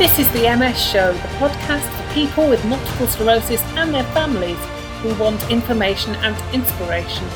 [0.00, 4.56] This is the MS Show, the podcast for people with multiple sclerosis and their families
[5.02, 7.28] who want information and inspiration.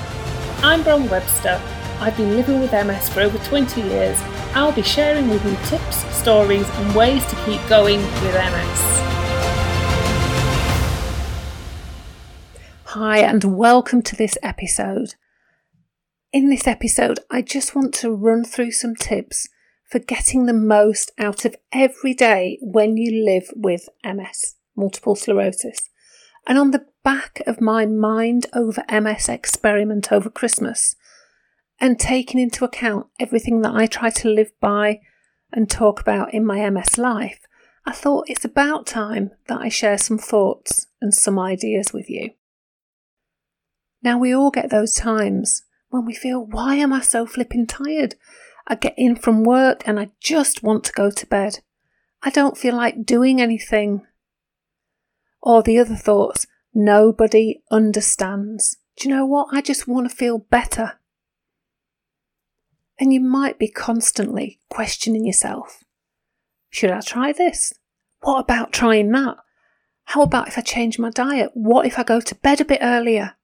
[0.62, 1.60] I'm Bron Webster.
[2.00, 4.18] I've been living with MS for over 20 years.
[4.54, 8.80] I'll be sharing with you tips, stories, and ways to keep going with MS.
[12.84, 15.16] Hi, and welcome to this episode.
[16.32, 19.50] In this episode, I just want to run through some tips
[19.94, 25.88] for getting the most out of every day when you live with MS, multiple sclerosis.
[26.48, 30.96] And on the back of my mind over MS experiment over Christmas,
[31.80, 34.98] and taking into account everything that I try to live by
[35.52, 37.38] and talk about in my MS life,
[37.86, 42.30] I thought it's about time that I share some thoughts and some ideas with you.
[44.02, 48.16] Now, we all get those times when we feel, why am I so flipping tired?
[48.66, 51.60] I get in from work and I just want to go to bed.
[52.22, 54.06] I don't feel like doing anything.
[55.42, 58.78] Or the other thoughts, nobody understands.
[58.96, 59.48] Do you know what?
[59.52, 60.98] I just want to feel better.
[62.98, 65.84] And you might be constantly questioning yourself.
[66.70, 67.74] Should I try this?
[68.20, 69.36] What about trying that?
[70.04, 71.50] How about if I change my diet?
[71.54, 73.34] What if I go to bed a bit earlier?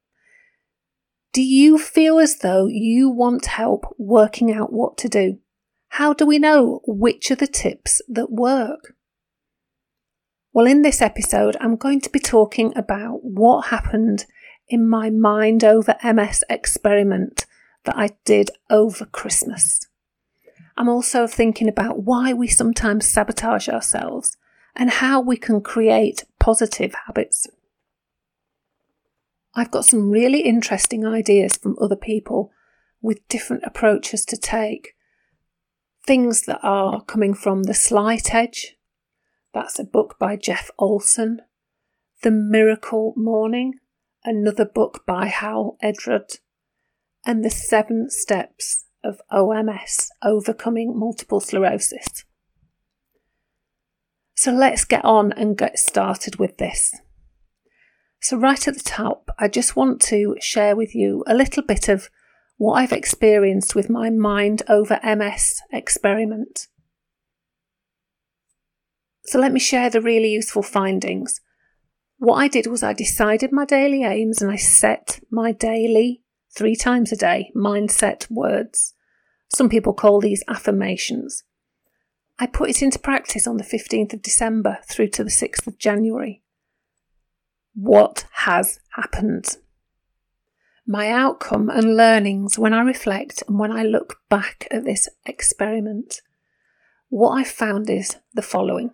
[1.32, 5.38] Do you feel as though you want help working out what to do?
[5.90, 8.94] How do we know which are the tips that work?
[10.52, 14.26] Well, in this episode, I'm going to be talking about what happened
[14.68, 17.46] in my mind over MS experiment
[17.84, 19.78] that I did over Christmas.
[20.76, 24.36] I'm also thinking about why we sometimes sabotage ourselves
[24.74, 27.46] and how we can create positive habits.
[29.54, 32.52] I've got some really interesting ideas from other people
[33.02, 34.94] with different approaches to take.
[36.06, 38.76] Things that are coming from The Slight Edge,
[39.52, 41.40] that's a book by Jeff Olson.
[42.22, 43.74] The Miracle Morning,
[44.24, 46.34] another book by Hal Elrod.
[47.24, 52.24] And The Seven Steps of OMS, Overcoming Multiple Sclerosis.
[54.34, 56.94] So let's get on and get started with this.
[58.22, 61.88] So, right at the top, I just want to share with you a little bit
[61.88, 62.10] of
[62.58, 66.68] what I've experienced with my mind over MS experiment.
[69.24, 71.40] So, let me share the really useful findings.
[72.18, 76.20] What I did was I decided my daily aims and I set my daily,
[76.54, 78.92] three times a day, mindset words.
[79.48, 81.44] Some people call these affirmations.
[82.38, 85.78] I put it into practice on the 15th of December through to the 6th of
[85.78, 86.42] January
[87.74, 89.56] what has happened.
[90.86, 96.20] My outcome and learnings when I reflect and when I look back at this experiment,
[97.08, 98.90] what I found is the following.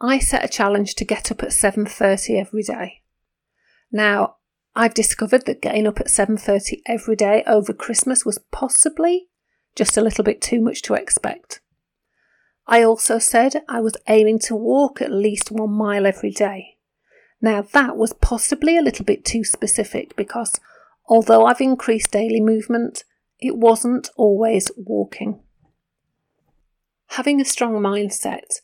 [0.00, 3.02] I set a challenge to get up at 7:30 every day.
[3.90, 4.36] Now,
[4.74, 9.28] I've discovered that getting up at 7:30 every day over Christmas was possibly
[9.74, 11.60] just a little bit too much to expect.
[12.66, 16.76] I also said I was aiming to walk at least 1 mile every day.
[17.42, 20.60] Now, that was possibly a little bit too specific because
[21.06, 23.04] although I've increased daily movement,
[23.38, 25.40] it wasn't always walking.
[27.08, 28.60] Having a strong mindset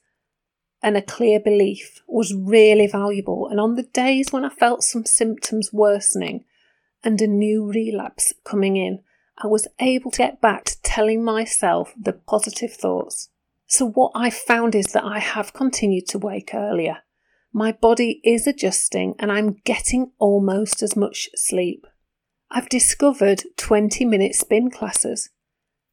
[0.82, 5.06] and a clear belief was really valuable, and on the days when I felt some
[5.06, 6.44] symptoms worsening
[7.02, 9.00] and a new relapse coming in,
[9.38, 13.30] I was able to get back to telling myself the positive thoughts.
[13.66, 16.98] So, what I found is that I have continued to wake earlier
[17.56, 21.86] my body is adjusting and I'm getting almost as much sleep.
[22.50, 25.30] I've discovered 20 minute spin classes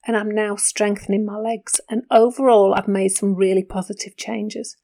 [0.06, 4.76] and I'm now strengthening my legs, and overall, I've made some really positive changes.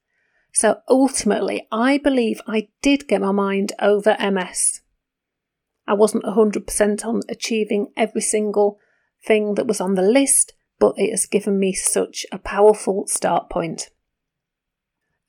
[0.54, 4.80] So ultimately, I believe I did get my mind over MS.
[5.86, 8.78] I wasn't 100% on achieving every single
[9.22, 13.50] thing that was on the list, but it has given me such a powerful start
[13.50, 13.90] point.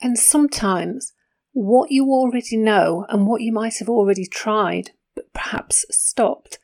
[0.02, 1.12] And sometimes
[1.54, 6.60] what you already know and what you might have already tried, but perhaps stopped,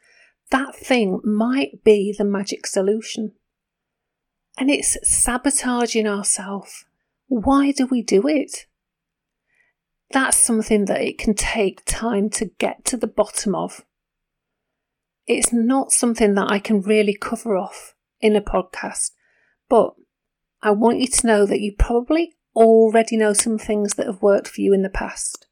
[0.49, 3.33] that thing might be the magic solution.
[4.57, 6.85] And it's sabotaging ourselves.
[7.27, 8.65] Why do we do it?
[10.11, 13.83] That's something that it can take time to get to the bottom of.
[15.27, 19.11] It's not something that I can really cover off in a podcast,
[19.67, 19.93] but
[20.61, 24.47] I want you to know that you probably already know some things that have worked
[24.47, 25.45] for you in the past,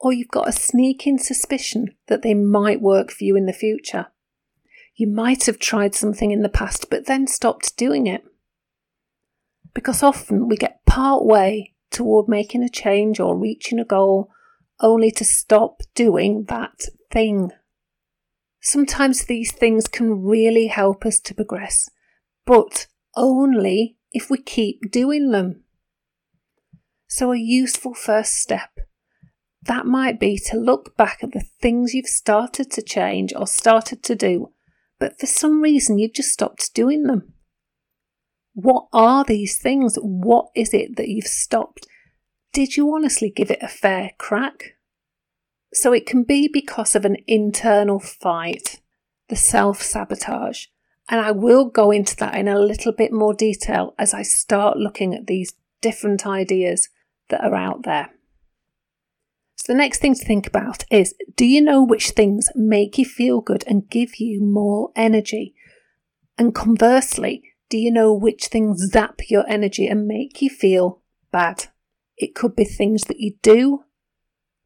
[0.00, 4.06] or you've got a sneaking suspicion that they might work for you in the future.
[4.96, 8.24] You might have tried something in the past but then stopped doing it.
[9.74, 14.30] Because often we get part way toward making a change or reaching a goal
[14.80, 17.50] only to stop doing that thing.
[18.60, 21.90] Sometimes these things can really help us to progress,
[22.46, 22.86] but
[23.16, 25.63] only if we keep doing them.
[27.16, 28.70] So, a useful first step
[29.62, 34.02] that might be to look back at the things you've started to change or started
[34.02, 34.50] to do,
[34.98, 37.34] but for some reason you've just stopped doing them.
[38.52, 39.96] What are these things?
[40.02, 41.86] What is it that you've stopped?
[42.52, 44.74] Did you honestly give it a fair crack?
[45.72, 48.80] So it can be because of an internal fight,
[49.28, 50.66] the self sabotage.
[51.08, 54.78] And I will go into that in a little bit more detail as I start
[54.78, 56.88] looking at these different ideas
[57.28, 58.10] that are out there.
[59.56, 63.04] So, the next thing to think about is do you know which things make you
[63.04, 65.54] feel good and give you more energy?
[66.36, 71.00] And conversely, do you know which things zap your energy and make you feel
[71.32, 71.66] bad?
[72.16, 73.84] It could be things that you do,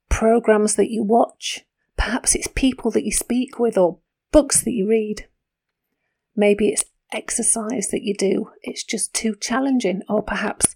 [0.08, 1.64] programs that you watch,
[1.96, 3.98] perhaps it's people that you speak with or
[4.32, 5.28] books that you read.
[6.34, 10.74] Maybe it's exercise that you do, it's just too challenging, or perhaps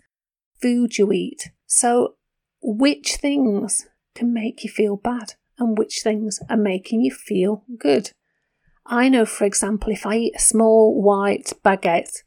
[0.61, 1.51] food you eat.
[1.75, 2.17] So,
[2.61, 8.11] which things can make you feel bad and which things are making you feel good.
[8.85, 12.19] I know, for example, if I eat a small white baguette,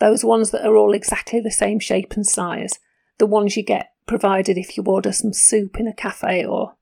[0.00, 2.78] those ones that are all exactly the same shape and size,
[3.16, 6.74] the ones you get provided if you order some soup in a cafe or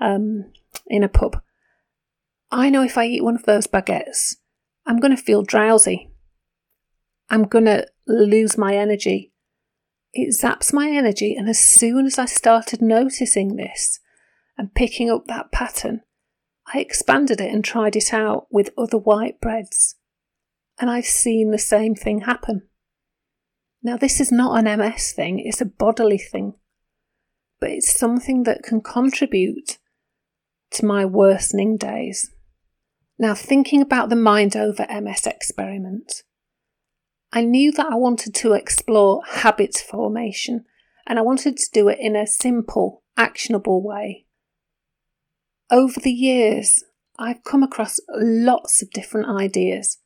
[0.00, 0.50] um,
[0.88, 1.40] in a pub.
[2.50, 4.34] I know if I eat one of those baguettes,
[4.86, 6.10] I'm going to feel drowsy.
[7.30, 9.30] I'm going to lose my energy
[10.14, 14.00] it zaps my energy, and as soon as I started noticing this
[14.56, 16.02] and picking up that pattern,
[16.72, 19.96] I expanded it and tried it out with other white breads.
[20.78, 22.62] And I've seen the same thing happen.
[23.82, 26.54] Now, this is not an MS thing, it's a bodily thing,
[27.60, 29.78] but it's something that can contribute
[30.70, 32.30] to my worsening days.
[33.18, 36.22] Now, thinking about the mind over MS experiment,
[37.36, 40.66] I knew that I wanted to explore habit formation
[41.04, 44.26] and I wanted to do it in a simple, actionable way.
[45.68, 46.84] Over the years,
[47.18, 49.98] I've come across lots of different ideas,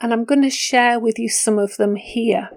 [0.00, 2.50] and I'm going to share with you some of them here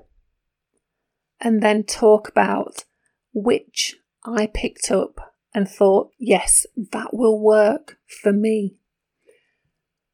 [1.40, 2.84] and then talk about
[3.32, 3.96] which
[4.26, 8.78] I picked up and thought, yes, that will work for me.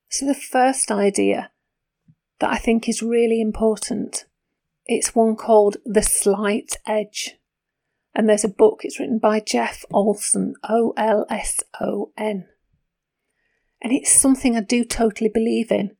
[0.09, 1.51] So, the first idea
[2.39, 4.25] that I think is really important.
[4.85, 7.37] It's one called The Slight Edge.
[8.15, 12.47] And there's a book, it's written by Jeff Olson, O L S O N.
[13.81, 15.95] And it's something I do totally believe in.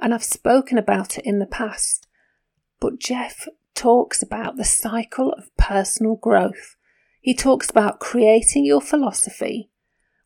[0.00, 2.08] And I've spoken about it in the past.
[2.80, 6.76] But Jeff talks about the cycle of personal growth.
[7.20, 9.70] He talks about creating your philosophy,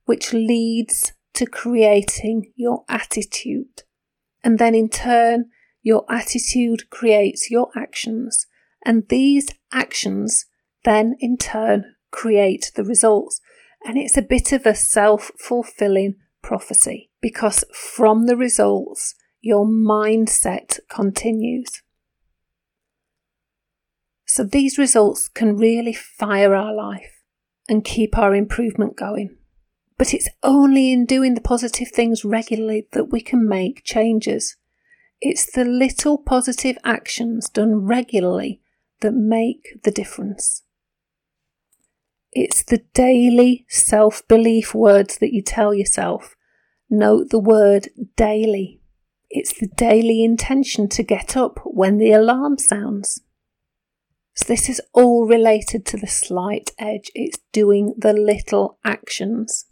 [0.06, 3.82] which leads to creating your attitude.
[4.46, 5.46] And then in turn,
[5.82, 8.46] your attitude creates your actions,
[8.84, 10.46] and these actions
[10.84, 13.40] then in turn create the results.
[13.84, 16.14] And it's a bit of a self fulfilling
[16.44, 21.82] prophecy because from the results, your mindset continues.
[24.26, 27.20] So these results can really fire our life
[27.68, 29.38] and keep our improvement going.
[29.98, 34.56] But it's only in doing the positive things regularly that we can make changes.
[35.20, 38.60] It's the little positive actions done regularly
[39.00, 40.62] that make the difference.
[42.32, 46.36] It's the daily self belief words that you tell yourself.
[46.90, 48.80] Note the word daily.
[49.30, 53.22] It's the daily intention to get up when the alarm sounds.
[54.34, 57.10] So, this is all related to the slight edge.
[57.14, 59.64] It's doing the little actions.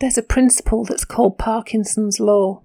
[0.00, 2.62] There's a principle that's called Parkinson's Law.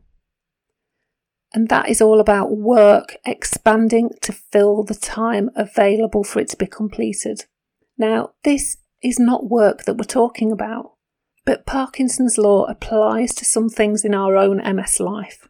[1.51, 6.57] And that is all about work expanding to fill the time available for it to
[6.57, 7.45] be completed.
[7.97, 10.93] Now, this is not work that we're talking about,
[11.45, 15.47] but Parkinson's law applies to some things in our own MS life,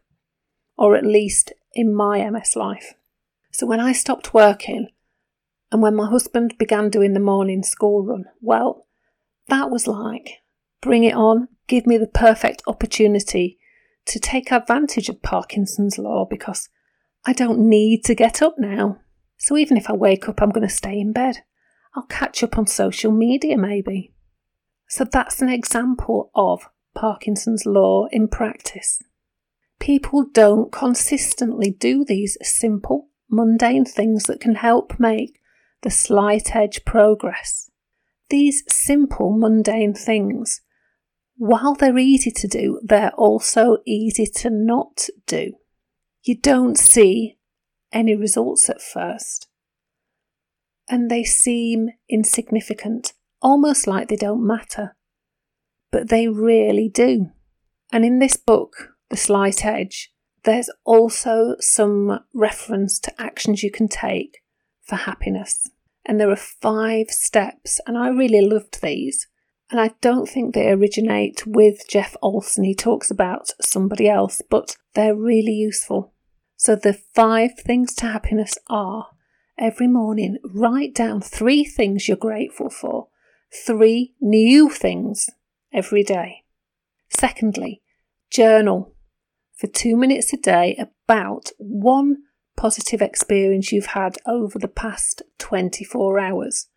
[0.78, 2.94] or at least in my MS life.
[3.52, 4.88] So when I stopped working
[5.72, 8.88] and when my husband began doing the morning school run, well,
[9.48, 10.40] that was like
[10.82, 13.60] bring it on, give me the perfect opportunity
[14.06, 16.70] to take advantage of Parkinson's law because
[17.26, 19.00] I don't need to get up now.
[19.38, 21.40] So even if I wake up, I'm going to stay in bed.
[21.96, 24.14] I'll catch up on social media maybe.
[24.88, 29.02] So that's an example of Parkinson's law in practice.
[29.80, 35.40] People don't consistently do these simple, mundane things that can help make
[35.82, 37.70] the slight edge progress.
[38.30, 40.62] These simple, mundane things,
[41.38, 45.54] while they're easy to do, they're also easy to not do.
[46.24, 47.38] You don't see
[47.92, 49.48] any results at first,
[50.90, 54.96] and they seem insignificant, almost like they don't matter.
[55.92, 57.32] But they really do.
[57.92, 60.12] And in this book, The Slight Edge,
[60.44, 64.42] there's also some reference to actions you can take
[64.82, 65.70] for happiness.
[66.06, 69.28] And there are five steps, and I really loved these.
[69.74, 72.64] And I don't think they originate with Jeff Olson.
[72.64, 76.14] He talks about somebody else, but they're really useful.
[76.56, 79.08] So the five things to happiness are
[79.58, 83.08] every morning write down three things you're grateful for,
[83.52, 85.32] three new things
[85.74, 86.44] every day.
[87.10, 87.82] Secondly,
[88.30, 88.94] journal
[89.56, 92.18] for two minutes a day about one
[92.56, 96.68] positive experience you've had over the past 24 hours.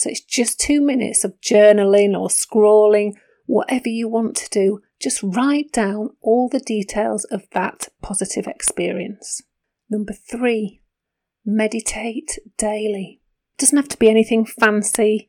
[0.00, 4.80] So it's just two minutes of journaling or scrolling, whatever you want to do.
[4.98, 9.42] Just write down all the details of that positive experience.
[9.90, 10.80] Number three,
[11.44, 13.20] meditate daily.
[13.52, 15.28] It doesn't have to be anything fancy.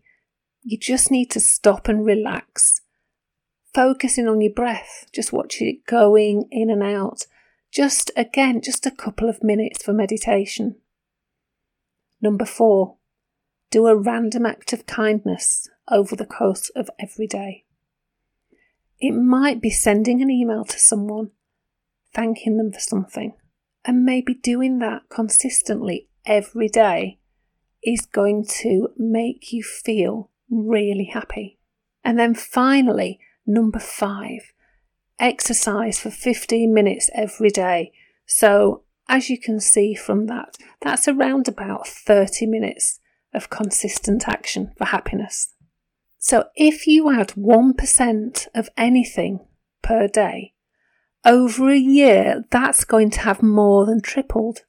[0.63, 2.79] You just need to stop and relax.
[3.73, 7.25] Focusing on your breath, just watch it going in and out.
[7.73, 10.77] Just again, just a couple of minutes for meditation.
[12.21, 12.99] Number four,
[13.71, 17.63] do a random act of kindness over the course of every day.
[18.99, 21.31] It might be sending an email to someone,
[22.13, 23.33] thanking them for something,
[23.83, 27.17] and maybe doing that consistently every day
[27.83, 31.57] is going to make you feel really happy.
[32.03, 34.53] And then finally, number five,
[35.17, 37.91] exercise for 15 minutes every day.
[38.25, 42.99] So, as you can see from that, that's around about 30 minutes
[43.33, 45.53] of consistent action for happiness.
[46.17, 49.39] So, if you add 1% of anything
[49.81, 50.53] per day,
[51.25, 54.61] over a year, that's going to have more than tripled.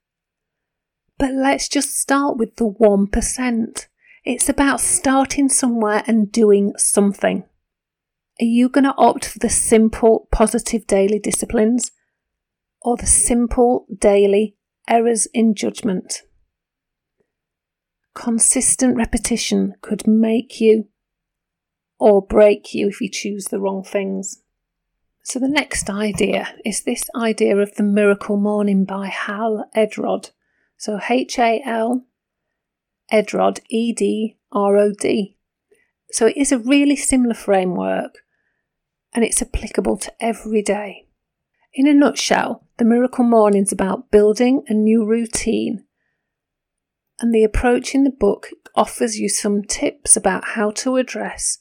[1.18, 3.86] But let's just start with the 1%.
[4.24, 7.44] It's about starting somewhere and doing something.
[8.40, 11.92] Are you going to opt for the simple positive daily disciplines
[12.80, 14.56] or the simple daily
[14.88, 16.22] errors in judgment?
[18.14, 20.88] Consistent repetition could make you
[21.98, 24.42] or break you if you choose the wrong things.
[25.24, 30.30] So, the next idea is this idea of the miracle morning by Hal Edrod.
[30.76, 32.04] So, H A L
[33.12, 35.36] Edrod, E D R O D.
[36.10, 38.18] So, it is a really similar framework
[39.14, 41.06] and it's applicable to every day.
[41.74, 45.84] In a nutshell, the Miracle Morning is about building a new routine,
[47.20, 51.58] and the approach in the book offers you some tips about how to address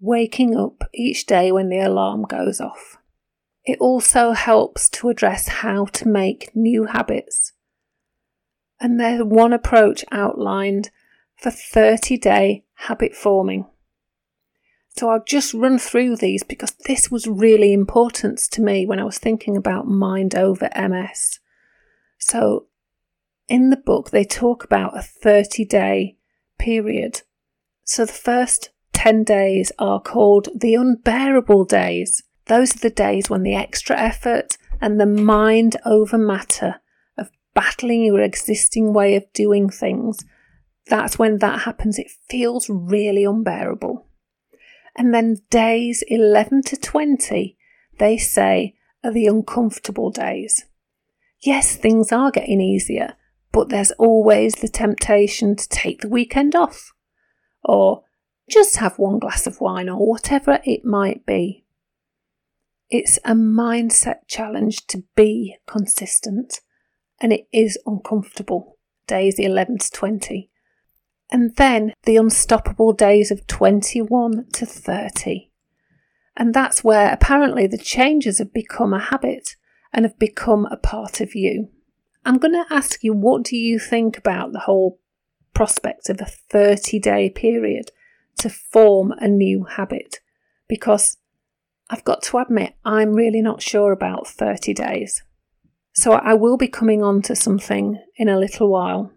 [0.00, 2.98] waking up each day when the alarm goes off.
[3.64, 7.52] It also helps to address how to make new habits.
[8.80, 10.90] And there's one approach outlined
[11.36, 13.66] for 30 day habit forming.
[14.96, 19.04] So I'll just run through these because this was really important to me when I
[19.04, 21.40] was thinking about mind over MS.
[22.18, 22.66] So
[23.48, 26.16] in the book, they talk about a 30 day
[26.58, 27.22] period.
[27.84, 32.22] So the first 10 days are called the unbearable days.
[32.46, 36.76] Those are the days when the extra effort and the mind over matter
[37.18, 40.24] of battling your existing way of doing things,
[40.86, 41.98] that's when that happens.
[41.98, 44.06] It feels really unbearable.
[44.96, 47.56] And then days 11 to 20,
[47.98, 50.64] they say, are the uncomfortable days.
[51.42, 53.14] Yes, things are getting easier,
[53.54, 56.92] but there's always the temptation to take the weekend off
[57.62, 58.02] or
[58.50, 61.64] just have one glass of wine or whatever it might be.
[62.90, 66.62] It's a mindset challenge to be consistent
[67.20, 70.50] and it is uncomfortable days 11 to 20
[71.30, 75.52] and then the unstoppable days of 21 to 30.
[76.36, 79.50] And that's where apparently the changes have become a habit
[79.92, 81.68] and have become a part of you.
[82.24, 84.98] I'm going to ask you, what do you think about the whole
[85.52, 87.90] prospect of a 30 day period
[88.38, 90.20] to form a new habit?
[90.68, 91.18] Because
[91.90, 95.22] I've got to admit, I'm really not sure about 30 days.
[95.92, 99.12] So I will be coming on to something in a little while.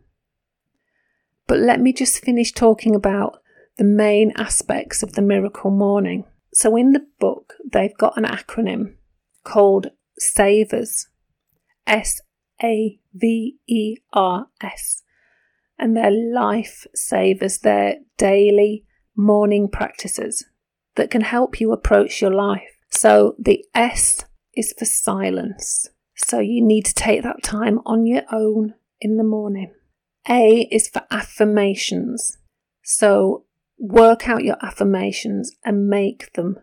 [1.48, 3.42] But let me just finish talking about
[3.78, 6.26] the main aspects of the miracle morning.
[6.54, 8.96] So, in the book, they've got an acronym
[9.44, 11.08] called SAVERS
[11.86, 12.22] S
[12.64, 15.04] A V E R S.
[15.80, 17.60] and they're life savers.
[17.60, 18.86] They're daily
[19.16, 20.46] morning practices
[20.96, 22.78] that can help you approach your life.
[22.90, 25.88] So the S is for silence.
[26.16, 29.74] So you need to take that time on your own in the morning.
[30.28, 32.38] A is for affirmations.
[32.84, 33.46] So
[33.78, 36.58] work out your affirmations and make them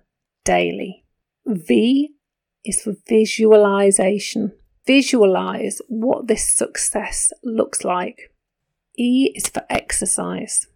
[0.44, 1.04] daily.
[1.46, 2.14] V
[2.64, 4.52] is for visualization.
[4.86, 8.32] Visualize what this success looks like.
[8.98, 10.66] E is for exercise.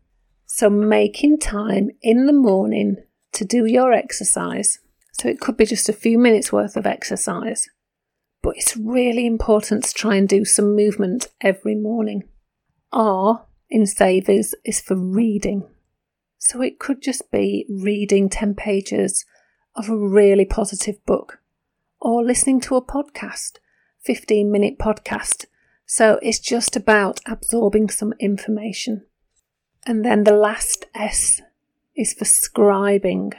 [0.46, 2.96] So making time in the morning
[3.32, 4.78] to do your exercise.
[5.12, 7.68] So it could be just a few minutes worth of exercise.
[8.42, 12.24] But it's really important to try and do some movement every morning.
[12.92, 15.64] R in Savers is for reading.
[16.38, 19.26] So it could just be reading 10 pages
[19.74, 21.40] of a really positive book
[22.00, 23.58] or listening to a podcast,
[24.08, 25.44] 15 minute podcast.
[25.84, 29.04] So it's just about absorbing some information.
[29.84, 31.42] And then the last S
[31.94, 33.34] is for scribing.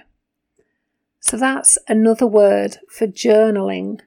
[1.22, 4.02] So that's another word for journaling.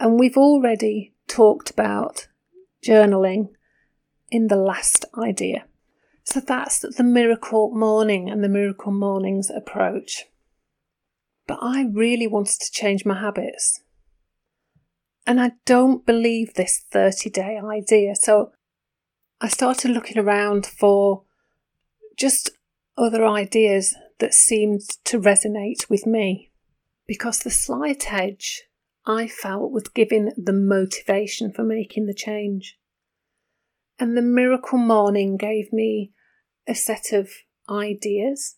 [0.00, 2.26] And we've already talked about
[2.84, 3.50] journaling
[4.32, 5.66] in the last idea.
[6.24, 10.24] So that's the miracle morning and the miracle mornings approach.
[11.46, 13.82] But I really wanted to change my habits.
[15.26, 18.14] And I don't believe this 30 day idea.
[18.14, 18.52] So
[19.40, 21.24] I started looking around for
[22.16, 22.50] just
[22.96, 26.50] other ideas that seemed to resonate with me.
[27.06, 28.64] Because the slight edge
[29.04, 32.78] I felt was giving the motivation for making the change.
[33.98, 36.12] And the miracle morning gave me
[36.66, 37.30] a set of
[37.68, 38.56] ideas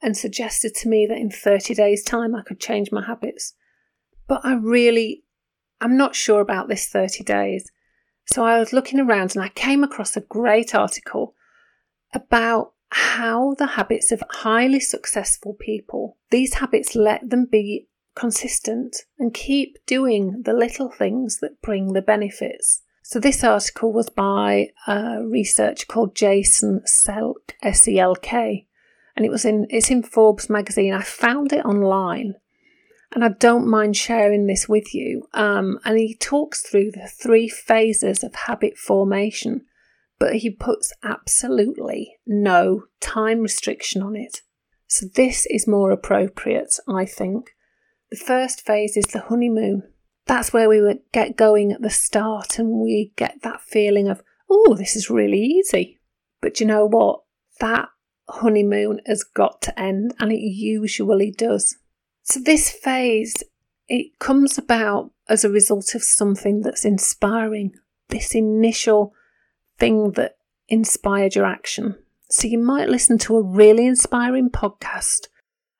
[0.00, 3.54] and suggested to me that in 30 days' time I could change my habits.
[4.26, 5.24] But I really,
[5.82, 7.70] I'm not sure about this 30 days.
[8.26, 11.34] So I was looking around and I came across a great article
[12.14, 19.34] about how the habits of highly successful people, these habits let them be consistent and
[19.34, 22.82] keep doing the little things that bring the benefits.
[23.02, 28.66] So this article was by a researcher called Jason Selk, S-E-L-K,
[29.16, 30.94] and it was in it's in Forbes magazine.
[30.94, 32.36] I found it online,
[33.14, 35.28] and I don't mind sharing this with you.
[35.34, 39.66] Um, and he talks through the three phases of habit formation,
[40.18, 44.42] but he puts absolutely no time restriction on it.
[44.86, 47.50] So this is more appropriate, I think.
[48.10, 49.92] The first phase is the honeymoon
[50.26, 50.80] that's where we
[51.12, 55.40] get going at the start and we get that feeling of, oh, this is really
[55.40, 56.00] easy.
[56.40, 57.20] But you know what?
[57.60, 57.88] That
[58.28, 61.76] honeymoon has got to end and it usually does.
[62.22, 63.42] So this phase,
[63.88, 67.72] it comes about as a result of something that's inspiring,
[68.08, 69.14] this initial
[69.78, 70.36] thing that
[70.68, 71.96] inspired your action.
[72.30, 75.26] So you might listen to a really inspiring podcast,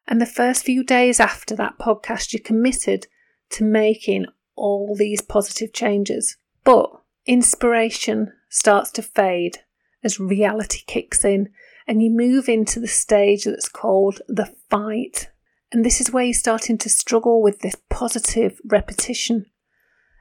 [0.07, 3.07] and the first few days after that podcast, you're committed
[3.51, 4.27] to making
[4.57, 6.37] all these positive changes.
[6.65, 6.91] But
[7.25, 9.59] inspiration starts to fade
[10.05, 11.51] as reality kicks in,
[11.87, 15.31] and you move into the stage that's called the fight.
[15.73, 19.47] And this is where you're starting to struggle with this positive repetition.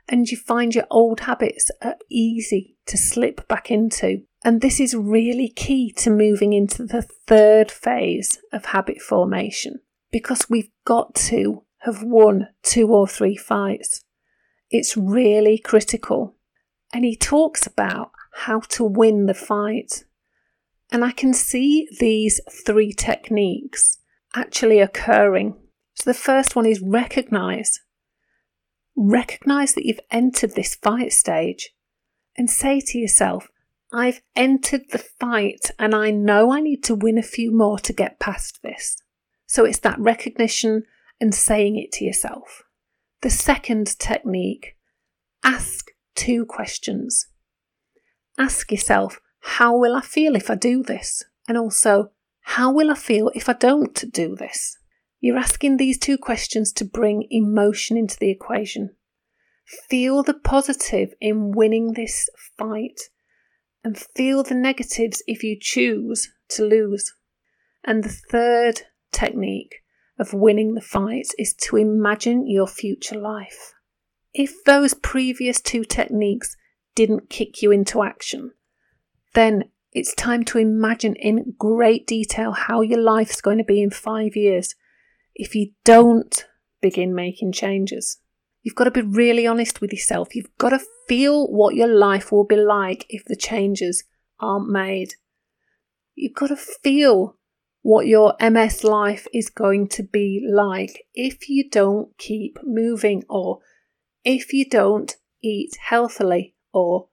[0.07, 4.23] And you find your old habits are easy to slip back into.
[4.43, 10.49] And this is really key to moving into the third phase of habit formation because
[10.49, 14.03] we've got to have won two or three fights.
[14.69, 16.35] It's really critical.
[16.93, 20.05] And he talks about how to win the fight.
[20.91, 23.97] And I can see these three techniques
[24.35, 25.55] actually occurring.
[25.95, 27.79] So the first one is recognize.
[28.95, 31.71] Recognize that you've entered this fight stage
[32.37, 33.47] and say to yourself,
[33.93, 37.93] I've entered the fight and I know I need to win a few more to
[37.93, 38.97] get past this.
[39.47, 40.83] So it's that recognition
[41.19, 42.63] and saying it to yourself.
[43.21, 44.77] The second technique
[45.43, 47.27] ask two questions.
[48.37, 51.23] Ask yourself, how will I feel if I do this?
[51.47, 52.11] And also,
[52.41, 54.77] how will I feel if I don't do this?
[55.19, 58.95] You're asking these two questions to bring emotion into the equation.
[59.89, 62.27] Feel the positive in winning this
[62.58, 63.10] fight
[63.84, 67.13] and feel the negatives if you choose to lose.
[67.84, 69.75] And the third technique
[70.19, 73.73] of winning the fight is to imagine your future life.
[74.34, 76.56] If those previous two techniques
[76.95, 78.51] didn't kick you into action,
[79.34, 83.89] then it's time to imagine in great detail how your life's going to be in
[83.89, 84.75] five years
[85.36, 86.45] if you don't
[86.82, 88.17] begin making changes.
[88.63, 90.36] You've got to be really honest with yourself.
[90.36, 94.04] You've got to feel what your life will be like if the changes
[94.39, 95.15] aren't made.
[96.15, 97.38] You've got to feel
[97.82, 103.60] what your MS life is going to be like if you don't keep moving or
[104.23, 107.08] if you don't eat healthily or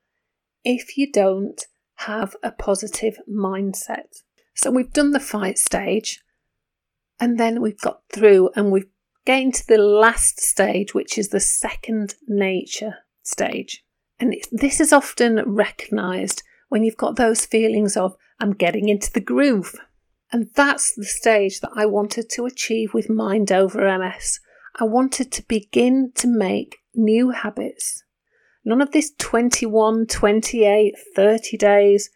[0.65, 1.65] if you don't
[1.99, 4.23] have a positive mindset.
[4.55, 6.23] So we've done the fight stage
[7.19, 8.89] and then we've got through and we've
[9.27, 13.85] gained to the last stage, which is the second nature stage.
[14.21, 19.21] And this is often recognized when you've got those feelings of, I'm getting into the
[19.21, 19.75] groove.
[20.31, 24.41] And that's the stage that I wanted to achieve with Mind Over MS.
[24.79, 28.05] I wanted to begin to make new habits.
[28.69, 32.11] None of this 21, 28, 30 days.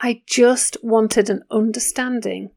[0.00, 2.48] I just wanted an understanding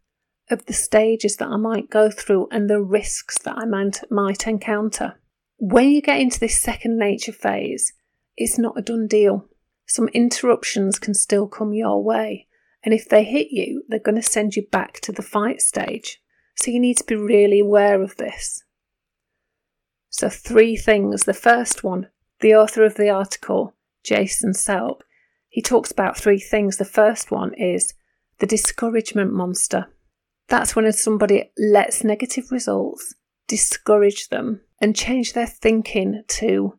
[0.49, 4.47] of the stages that I might go through and the risks that I might, might
[4.47, 5.19] encounter.
[5.57, 7.91] When you get into this second nature phase,
[8.37, 9.49] it's not a done deal.
[9.85, 12.47] Some interruptions can still come your way,
[12.85, 16.21] and if they hit you, they're going to send you back to the fight stage.
[16.55, 18.63] So you need to be really aware of this.
[20.09, 21.25] So, three things.
[21.25, 22.07] The first one,
[22.41, 25.01] the author of the article, Jason Selk,
[25.49, 26.77] he talks about three things.
[26.77, 27.93] The first one is
[28.39, 29.87] the discouragement monster.
[30.47, 33.15] That's when somebody lets negative results
[33.47, 36.77] discourage them and change their thinking to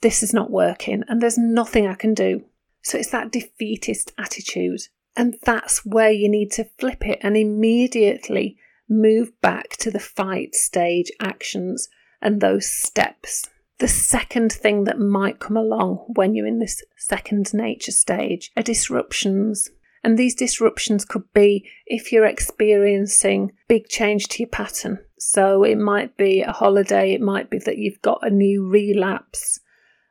[0.00, 2.44] this is not working and there's nothing I can do.
[2.82, 4.80] So it's that defeatist attitude.
[5.16, 10.54] And that's where you need to flip it and immediately move back to the fight
[10.54, 11.88] stage actions
[12.20, 13.48] and those steps.
[13.78, 18.62] The second thing that might come along when you're in this second nature stage are
[18.62, 19.70] disruptions.
[20.04, 24.98] And these disruptions could be if you're experiencing big change to your pattern.
[25.18, 29.58] So it might be a holiday, it might be that you've got a new relapse,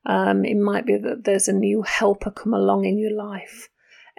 [0.05, 3.69] um, it might be that there's a new helper come along in your life.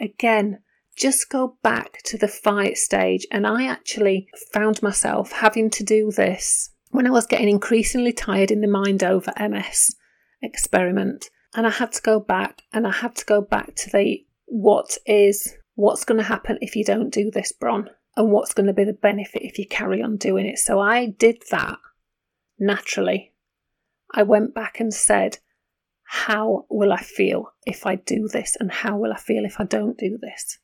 [0.00, 0.60] Again,
[0.96, 3.26] just go back to the fight stage.
[3.30, 8.52] And I actually found myself having to do this when I was getting increasingly tired
[8.52, 9.96] in the mind over MS
[10.40, 11.28] experiment.
[11.52, 14.96] And I had to go back and I had to go back to the what
[15.04, 18.72] is what's going to happen if you don't do this, Bron, and what's going to
[18.72, 20.60] be the benefit if you carry on doing it.
[20.60, 21.78] So I did that
[22.60, 23.32] naturally.
[24.12, 25.38] I went back and said,
[26.04, 28.56] How will I feel if I do this?
[28.60, 30.60] And how will I feel if I don't do this?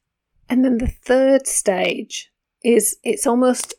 [0.49, 2.31] And then the third stage
[2.63, 3.75] is it's almost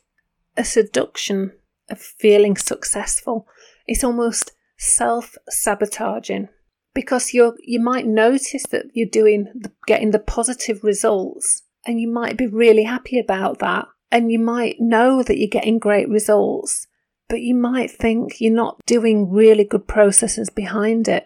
[0.54, 1.52] a seduction
[1.90, 3.46] of feeling successful.
[3.86, 6.48] It's almost self sabotaging
[6.94, 9.46] because you you might notice that you're doing
[9.86, 14.76] getting the positive results and you might be really happy about that and you might
[14.80, 16.86] know that you're getting great results
[17.28, 21.24] but you might think you're not doing really good processes behind it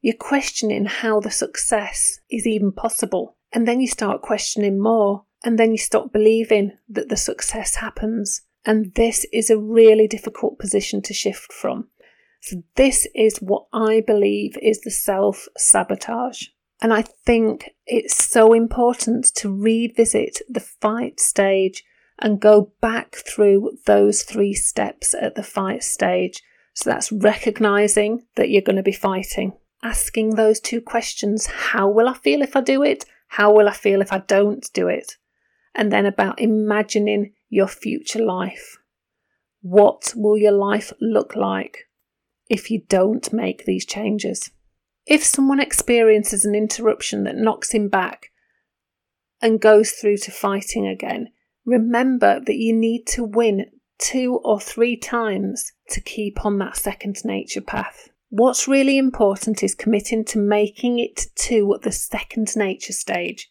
[0.00, 5.58] you're questioning how the success is even possible and then you start questioning more and
[5.58, 11.00] then you stop believing that the success happens and this is a really difficult position
[11.02, 11.88] to shift from
[12.46, 16.44] so, this is what I believe is the self sabotage.
[16.80, 21.82] And I think it's so important to revisit the fight stage
[22.20, 26.40] and go back through those three steps at the fight stage.
[26.74, 32.08] So that's recognizing that you're going to be fighting, asking those two questions how will
[32.08, 33.06] I feel if I do it?
[33.26, 35.16] How will I feel if I don't do it?
[35.74, 38.78] And then about imagining your future life.
[39.62, 41.86] What will your life look like?
[42.48, 44.50] if you don't make these changes.
[45.06, 48.30] If someone experiences an interruption that knocks him back
[49.40, 51.28] and goes through to fighting again,
[51.64, 53.66] remember that you need to win
[53.98, 58.10] two or three times to keep on that second nature path.
[58.28, 63.48] What's really important is committing to making it to the second nature stage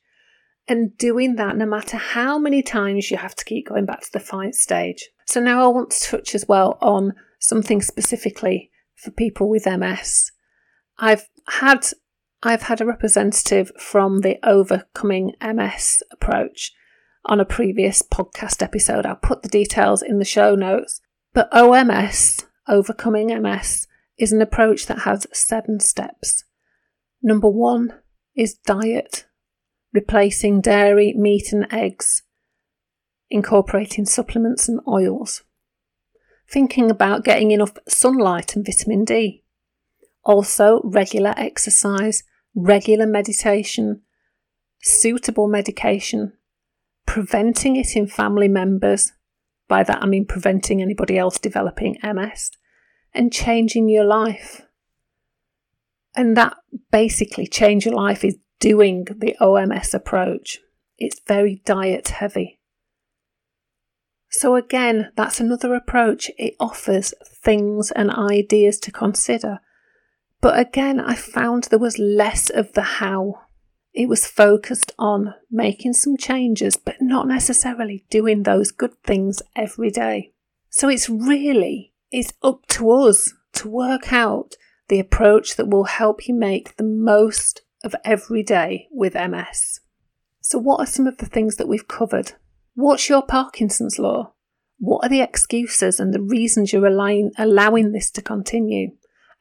[0.67, 4.11] and doing that no matter how many times you have to keep going back to
[4.11, 5.09] the fight stage.
[5.25, 10.31] So, now I want to touch as well on something specifically for people with MS.
[10.97, 11.87] I've had
[12.43, 16.73] I've had a representative from the Overcoming MS approach
[17.25, 19.05] on a previous podcast episode.
[19.05, 21.01] I'll put the details in the show notes.
[21.33, 26.43] But OMS, Overcoming MS, is an approach that has seven steps.
[27.21, 27.93] Number one
[28.35, 29.25] is diet,
[29.95, 32.21] replacing dairy, meat, and eggs,
[33.31, 35.41] incorporating supplements and oils
[36.49, 39.43] thinking about getting enough sunlight and vitamin D.
[40.23, 42.23] Also, regular exercise,
[42.55, 44.01] regular meditation,
[44.81, 46.33] suitable medication,
[47.05, 49.13] preventing it in family members.
[49.67, 52.51] By that I mean preventing anybody else developing MS.
[53.13, 54.61] and changing your life.
[56.15, 56.57] And that
[56.91, 60.59] basically change your life is doing the OMS approach.
[60.97, 62.59] It's very diet heavy.
[64.29, 66.29] So, again, that's another approach.
[66.37, 69.59] It offers things and ideas to consider.
[70.41, 73.41] But again, I found there was less of the how.
[73.93, 79.89] It was focused on making some changes, but not necessarily doing those good things every
[79.89, 80.33] day.
[80.69, 84.55] So it's really it's up to us to work out
[84.89, 89.79] the approach that will help you make the most of every day with MS.
[90.41, 92.33] So what are some of the things that we've covered?
[92.75, 94.33] What's your Parkinson's law?
[94.77, 98.91] What are the excuses and the reasons you're allowing, allowing this to continue?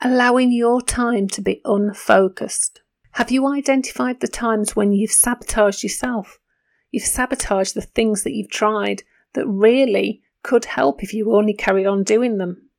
[0.00, 2.80] Allowing your time to be unfocused.
[3.12, 6.38] Have you identified the times when you've sabotaged yourself?
[6.90, 9.02] You've sabotaged the things that you've tried
[9.34, 12.70] that really could help if you only carried on doing them.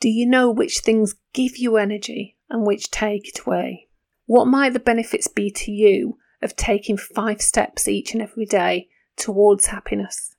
[0.00, 3.87] Do you know which things give you energy and which take it away?
[4.28, 8.88] What might the benefits be to you of taking five steps each and every day
[9.16, 10.36] towards happiness?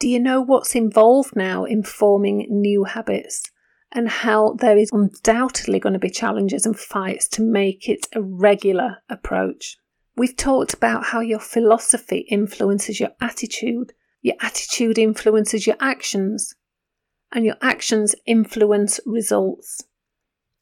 [0.00, 3.44] Do you know what's involved now in forming new habits
[3.92, 8.20] and how there is undoubtedly going to be challenges and fights to make it a
[8.20, 9.76] regular approach?
[10.16, 16.56] We've talked about how your philosophy influences your attitude, your attitude influences your actions,
[17.30, 19.84] and your actions influence results,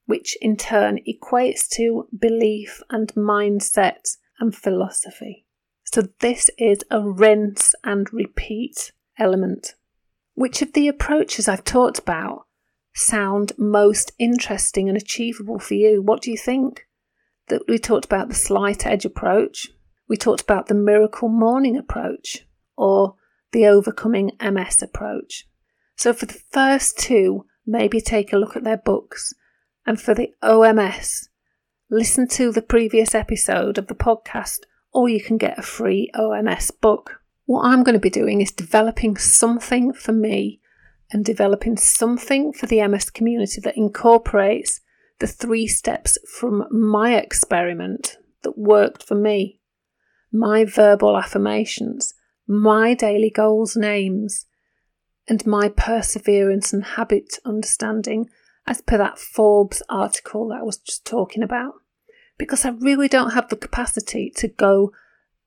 [0.09, 5.45] which in turn equates to belief and mindset and philosophy.
[5.85, 9.75] So, this is a rinse and repeat element.
[10.33, 12.47] Which of the approaches I've talked about
[12.95, 16.01] sound most interesting and achievable for you?
[16.01, 16.87] What do you think?
[17.49, 19.69] That we talked about the slight edge approach,
[20.09, 22.47] we talked about the miracle morning approach,
[22.79, 23.17] or
[23.53, 25.47] the overcoming MS approach.
[25.97, 29.35] So for the first two, maybe take a look at their books,
[29.89, 31.29] and for the OMS,
[31.91, 34.59] listen to the previous episode of the podcast,
[34.93, 37.23] or you can get a free OMS book.
[37.47, 40.61] What I'm going to be doing is developing something for me
[41.11, 44.83] and developing something for the MS community that incorporates
[45.21, 49.59] the three steps from my experiment that worked for me
[50.31, 52.13] my verbal affirmations,
[52.47, 54.45] my daily goals names,
[55.27, 58.29] and my perseverance and habit understanding,
[58.69, 61.75] as per that Forbes article that I was just talking about.
[62.37, 64.93] Because I really don't have the capacity to go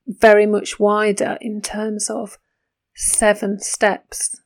[0.06, 2.36] very much wider in terms of
[2.94, 4.40] seven steps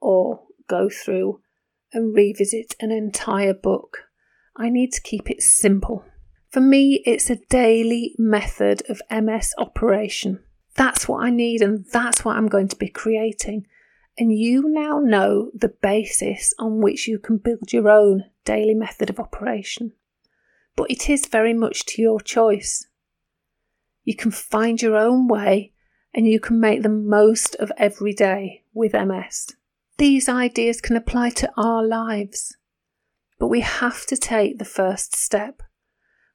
[0.00, 1.40] or go through
[1.92, 3.98] and revisit an entire book.
[4.56, 6.04] I need to keep it simple.
[6.50, 10.44] For me, it's a daily method of MS operation.
[10.76, 13.66] That's what I need, and that's what I'm going to be creating.
[14.18, 19.10] And you now know the basis on which you can build your own daily method
[19.10, 19.92] of operation.
[20.74, 22.86] But it is very much to your choice.
[24.04, 25.72] You can find your own way
[26.14, 29.48] and you can make the most of every day with MS.
[29.98, 32.56] These ideas can apply to our lives,
[33.38, 35.62] but we have to take the first step.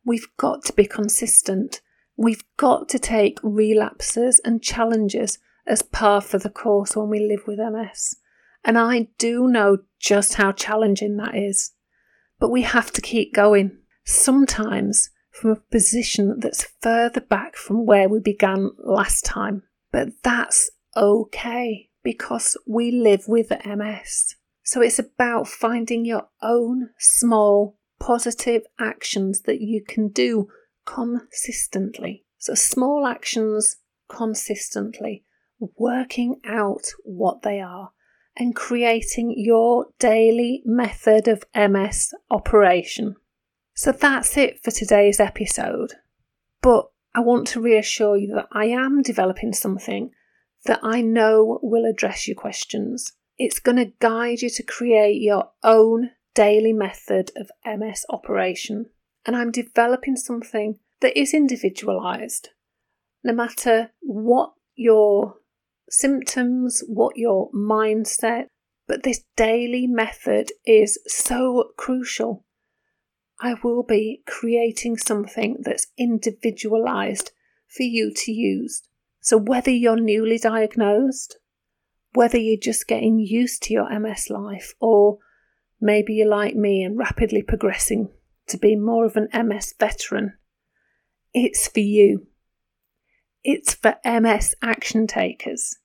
[0.05, 1.81] We've got to be consistent.
[2.17, 7.47] We've got to take relapses and challenges as par for the course when we live
[7.47, 8.15] with MS.
[8.63, 11.71] And I do know just how challenging that is.
[12.39, 13.77] But we have to keep going.
[14.03, 19.63] Sometimes from a position that's further back from where we began last time.
[19.91, 24.35] But that's okay because we live with MS.
[24.63, 30.47] So it's about finding your own small positive actions that you can do
[30.85, 32.25] consistently.
[32.37, 33.77] So small actions
[34.09, 35.23] consistently,
[35.77, 37.91] working out what they are
[38.35, 43.15] and creating your daily method of MS operation.
[43.75, 45.93] So that's it for today's episode.
[46.61, 50.11] But I want to reassure you that I am developing something
[50.65, 53.13] that I know will address your questions.
[53.37, 58.85] It's going to guide you to create your own daily method of MS operation.
[59.25, 62.49] And I'm developing something that is individualized.
[63.23, 65.35] No matter what your
[65.91, 68.45] symptoms, what your mindset,
[68.87, 72.45] but this daily method is so crucial
[73.43, 77.31] I will be creating something that's individualized
[77.67, 78.83] for you to use.
[79.19, 81.39] So, whether you're newly diagnosed,
[82.13, 85.17] whether you're just getting used to your MS life, or
[85.79, 88.09] maybe you're like me and rapidly progressing
[88.47, 90.33] to be more of an MS veteran,
[91.33, 92.27] it's for you.
[93.43, 95.77] It's for MS action takers.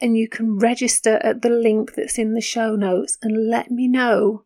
[0.00, 3.88] and you can register at the link that's in the show notes and let me
[3.88, 4.44] know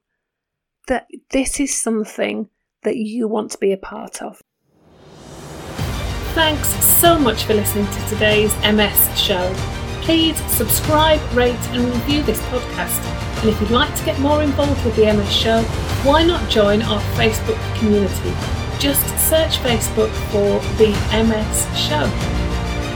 [0.87, 2.49] that this is something
[2.83, 4.41] that you want to be a part of.
[6.35, 6.69] Thanks
[7.01, 9.53] so much for listening to today's MS show.
[10.03, 13.05] Please subscribe, rate, and review this podcast.
[13.41, 15.63] And if you'd like to get more involved with the MS show,
[16.05, 18.68] why not join our Facebook community?
[18.79, 22.09] Just search Facebook for the MS show.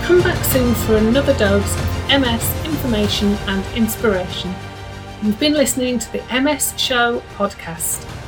[0.06, 4.54] Come back soon for another dose of MS information and inspiration.
[5.22, 8.21] You've been listening to the MS Show podcast.